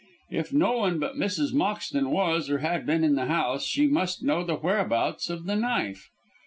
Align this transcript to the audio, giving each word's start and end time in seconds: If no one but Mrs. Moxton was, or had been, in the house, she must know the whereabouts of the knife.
If 0.31 0.51
no 0.51 0.77
one 0.79 0.97
but 0.97 1.13
Mrs. 1.13 1.53
Moxton 1.53 2.07
was, 2.09 2.49
or 2.49 2.57
had 2.57 2.87
been, 2.87 3.03
in 3.03 3.13
the 3.13 3.25
house, 3.27 3.63
she 3.65 3.85
must 3.85 4.23
know 4.23 4.43
the 4.43 4.55
whereabouts 4.55 5.29
of 5.29 5.45
the 5.45 5.55
knife. 5.55 6.09